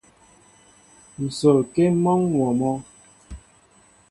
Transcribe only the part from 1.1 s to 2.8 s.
Nsol ŋkém mɔnwóó mɔ.